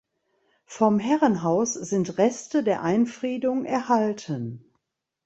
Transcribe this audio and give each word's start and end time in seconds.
Vom 0.65 0.97
Herrenhaus 0.97 1.75
sind 1.75 2.17
Reste 2.17 2.63
der 2.63 2.81
Einfriedung 2.81 3.65
erhalten. 3.65 4.65